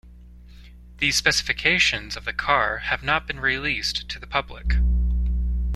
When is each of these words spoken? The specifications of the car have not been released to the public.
The 0.97 1.11
specifications 1.11 2.17
of 2.17 2.25
the 2.25 2.33
car 2.33 2.79
have 2.79 3.03
not 3.03 3.27
been 3.27 3.39
released 3.39 4.09
to 4.09 4.17
the 4.17 4.25
public. 4.25 4.73